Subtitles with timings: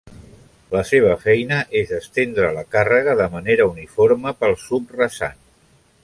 [0.75, 5.39] La seva feina és estendre la càrrega de manera uniforme pel subrasant.